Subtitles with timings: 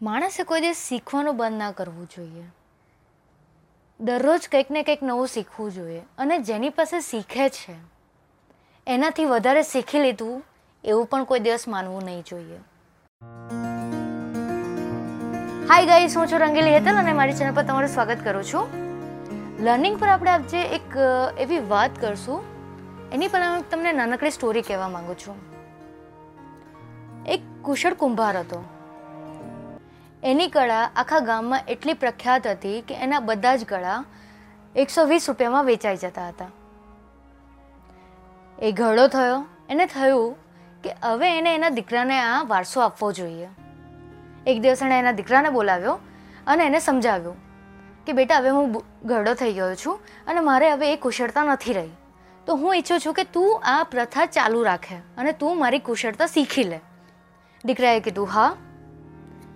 [0.00, 2.42] માણસે કોઈ દિવસ શીખવાનું બંધ ના કરવું જોઈએ.
[4.00, 7.76] દરરોજ કંઈક ને કંઈક નવું શીખવું જોઈએ અને જેની પાસે શીખે છે,
[8.86, 10.42] એનાથી વધારે શીખી લીધું
[10.84, 12.60] એવું પણ કોઈ દિવસ માનવું નહીં જોઈએ.
[15.70, 18.64] હાય ગાઈસ હું છું રંગીલી હેતલ અને મારી ચેનલ પર તમારું સ્વાગત કરું છું.
[19.64, 21.00] લર્નિંગ પર આપણે આજે એક,
[21.38, 22.40] એવી વાત કરશું.
[23.12, 25.44] એની પહેલાં હું તમને નાનકડી સ્ટોરી કહેવા માંગુ છું.
[27.26, 28.64] એક કુશળ કુંભાર હતો.
[30.26, 33.98] એની કળા આખા ગામમાં એટલી પ્રખ્યાત હતી કે એના બધા જ કળા
[34.76, 36.48] એકસો વીસ રૂપિયામાં વેચાઈ જતા હતા.
[38.58, 39.36] એ ઘરડો થયો.
[39.68, 40.34] એને થયું
[40.82, 43.48] કે હવે એને એના દીકરાને આ વારસો આપવો જોઈએ.
[44.46, 45.96] એક દિવસ એણે એના દીકરાને બોલાવ્યો
[46.46, 47.38] અને એને સમજાવ્યું
[48.06, 49.96] કે બેટા, હવે હું ઘરડો થઈ ગયો છું
[50.26, 51.96] અને મારે હવે એ કુશળતા નથી રહી.
[52.46, 56.64] તો હું ઈચ્છું છું કે તું આ પ્રથા ચાલુ રાખે અને તું મારી કુશળતા શીખી
[56.64, 56.80] લે.
[57.64, 58.52] દીકરાએ કીધું, હા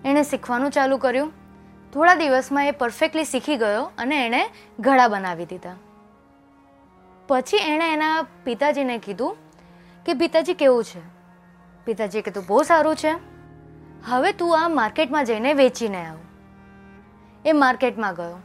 [0.05, 1.33] એણે શીખવાનું ચાલુ કર્યું.
[1.93, 4.49] થોડા દિવસમાં એ પરફેક્ટલી શીખી ગયો અને એણે
[4.79, 5.75] ઘડા બનાવી દીધા.
[7.27, 9.37] પછી એણે એના પિતાજીને કીધું
[10.05, 11.01] કે, પિતાજી, કેવું છે?
[11.85, 13.11] પિતાજીએ કીધું, બહુ સારું છે.
[14.05, 16.17] હવે તું આ માર્કેટમાં જઈને વેચીને આવ.
[17.45, 18.37] એ માર્કેટમાં ગયો.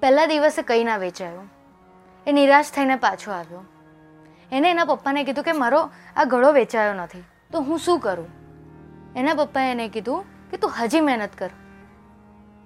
[0.00, 1.40] પહેલા દિવસે કંઈ ના વેચાયો.
[2.26, 3.64] એ નિરાશ થઈને પાછો આવ્યો.
[4.52, 7.24] એને એના પપ્પાને કીધું કે, મારો આ ઘડો વેચાયો નથી.
[7.52, 8.26] તો હું શું કરું?
[9.16, 11.50] એના પપ્પાએ એને કીધું કે તું હજી મહેનત કર.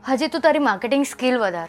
[0.09, 1.69] હજી તું તારી માર્કેટિંગ સ્કિલ વધાર.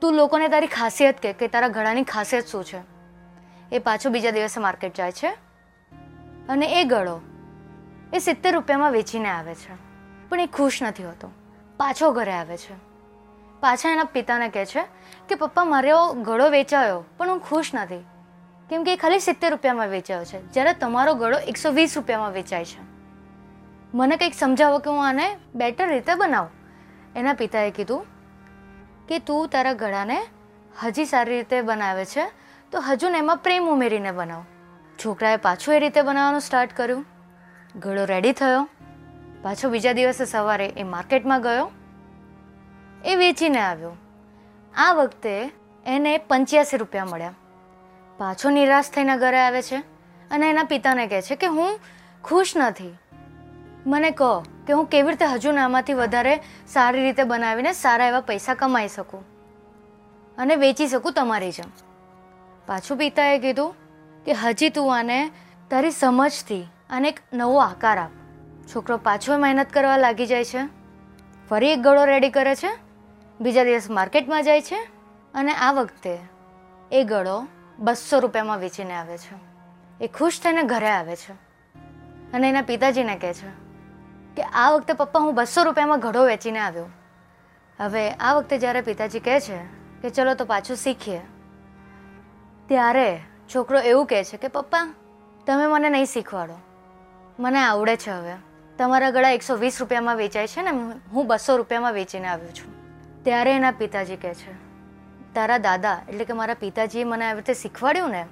[0.00, 2.78] તું લોકોને તારી ખાસિયત કે કે તારા ગળાની ખાસિયત શું છે?
[3.72, 5.28] એ પાછો બીજા દિવસે માર્કેટ જાય છે.
[6.48, 7.20] અને એ ગળો
[8.12, 9.74] એ સિત્તેર રૂપિયામાં વેચીને આવે છે.
[10.28, 11.30] પણ એ ખુશ નથી હોતો.
[11.76, 12.74] પાછો ઘરે આવે છે.
[13.60, 14.82] પાછા એના પિતાને કહે છે
[15.28, 18.04] કે, પપ્પા, મારો ગળો વેચાયો, પણ હું ખુશ નથી.
[18.70, 20.52] કેમ કે એ ખાલી સિત્તેર રૂપિયામાં વેચાયો છે.
[20.52, 22.93] જ્યારે તમારો ગળો એકસો વીસ રૂપિયામાં વેચાય છે.
[23.94, 26.50] મને કંઈક સમજાવો કે હું આને બેટર રીતે બનાવું.
[27.16, 28.06] એના પિતાએ કીધું
[29.08, 30.26] કે તું તારા ગળાને
[30.82, 32.26] હજી સારી રીતે બનાવે છે,
[32.72, 34.44] તો હજુ ને એમાં પ્રેમ ઉમેરીને બનાવ.
[35.04, 37.04] છોકરાએ પાછું એ રીતે બનાવવાનું સ્ટાર્ટ કર્યું.
[37.76, 38.68] ગળો રેડી થયો.
[39.42, 41.70] પાછો બીજા દિવસે સવારે એ માર્કેટમાં ગયો.
[43.04, 43.96] એ વેચીને આવ્યો.
[44.76, 45.50] આ વખતે
[45.86, 47.34] એને પંચ્યાસી રૂપિયા મળ્યા.
[48.18, 49.76] પાછો નિરાશ થઈને ઘરે આવે છે
[50.30, 51.80] અને એના પિતાને કહે છે કે હું
[52.24, 52.98] ખુશ નથી.
[53.86, 58.54] મને કહો કે હું કેવી રીતે હજુ નામાંથી વધારે સારી રીતે બનાવીને સારા એવા પૈસા
[58.54, 59.24] કમાઈ શકું?
[60.38, 61.70] અને વેચી શકું તમારી જેમ.
[62.66, 63.74] પાછું પિતાએ કીધું
[64.24, 65.30] કે હજી તું આને
[65.70, 68.10] તારી સમજથી આને એક નવો આકાર આપ.
[68.74, 70.58] છોકરો પાછો મહેનત કરવા લાગી જાય છે.
[71.48, 72.70] ફરી એક ગળો રેડી કરે છે.
[73.40, 74.88] બીજા દિવસ માર્કેટમાં જાય છે.
[75.34, 76.18] અને આ વખતે
[76.92, 77.46] એ ગળો
[77.78, 79.34] બસો રૂપિયામાં વેચીને આવે છે.
[80.04, 81.32] એ ખુશ થઈને ઘરે આવે છે.
[82.32, 83.63] અને એના પિતાજીને કહે છે
[84.36, 86.88] કે આ વખતે પપ્પા હું બસો રૂપિયામાં ઘડો વેચીને આવ્યો.
[87.78, 89.58] હવે આ વખતે જ્યારે પિતાજી કહે છે
[90.02, 91.22] કે ચલો તો પાછું શીખીએ,
[92.68, 94.86] ત્યારે છોકરો એવું કહે છે કે, પપ્પા,
[95.46, 96.58] તમે મને નહીં શીખવાડો.
[97.38, 98.36] મને આવડે છે હવે.
[98.78, 100.70] તમારા ગળા એકસો વીસ રૂપિયામાં વેચાય છે ને,
[101.12, 102.72] હું બસો રૂપિયામાં વેચીને આવ્યો છું.
[103.24, 104.54] ત્યારે એના પિતાજી કહે છે,
[105.34, 108.26] તારા દાદા, એટલે કે મારા પિતાજીએ મને આવી રીતે શીખવાડ્યું ને?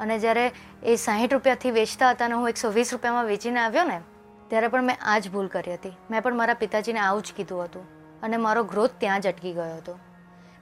[0.00, 0.52] અને જ્યારે
[0.82, 4.00] એ સાહીઠ રૂપિયાથી વેચતા હતા અને હું એકસો વીસ રૂપિયામાં વેચીને આવ્યો ને
[4.48, 5.96] ત્યારે પણ મેં આ જ ભૂલ કરી હતી.
[6.10, 7.84] મેં પણ મારા પિતાજીને આવું જ કીધું હતું
[8.22, 9.98] અને મારો ગ્રોથ ત્યાં જ અટકી ગયો હતો.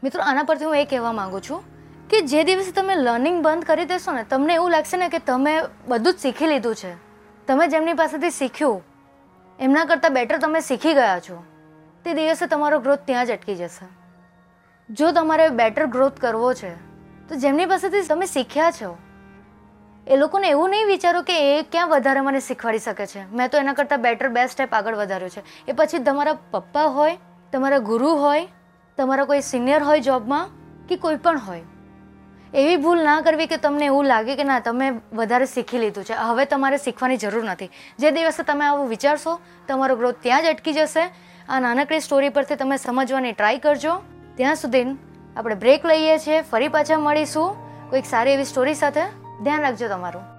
[0.02, 1.62] મિત્રો, આના પરથી હું એ કહેવા માંગુ છું
[2.08, 5.54] કે જે દિવસે તમે લર્નિંગ બંધ કરી દેશો ને, તમને એવું લાગશે ને કે તમે
[5.88, 6.92] બધું જ શીખી લીધું છે.
[7.46, 8.82] તમે જેમની પાસેથી શીખ્યું,
[9.58, 11.42] એમના કરતાં બેટર તમે શીખી ગયા છો.
[12.04, 13.86] તે દિવસે તમારો ગ્રોથ ત્યાં જ અટકી જશે.
[14.90, 16.74] જો તમારે બેટર ગ્રોથ કરવો છે,
[17.28, 18.96] તો જેમની પાસેથી તમે શીખ્યા છો
[20.06, 23.20] એ લોકોને એવું નહીં વિચારો કે એ ક્યાં વધારે મને શીખવાડી શકે છે.
[23.32, 25.42] મેં તો એના કરતાં બેટર બેસ્ટ સ્ટેપ આગળ વધાર્યો છે.
[25.68, 27.16] એ પછી તમારા પપ્પા હોય,
[27.52, 28.48] તમારા ગુરુ હોય,
[28.98, 30.50] તમારા કોઈ સિનિયર હોય જોબમાં
[30.88, 31.62] કે કોઈ પણ હોય,
[32.54, 36.14] એવી ભૂલ ના કરવી કે તમને એવું લાગે કે ના, તમે વધારે શીખી લીધું છે.
[36.14, 37.70] હવે તમારે શીખવાની જરૂર નથી.
[37.98, 41.08] જે દિવસે તમે આવું વિચારશો, તમારો ગ્રોથ ત્યાં જ અટકી જશે.
[41.48, 43.98] આ નાનકડી સ્ટોરી પરથી તમે સમજવાની ટ્રાય કરજો.
[44.36, 44.86] ત્યાં સુધી
[45.36, 47.48] આપણે બ્રેક લઈએ છીએ, ફરી પાછા મળીશું.
[47.90, 49.23] કોઈક સારી એવી સ્ટોરી સાથે.
[49.42, 50.33] ધ્યાન રાખજો તમારું.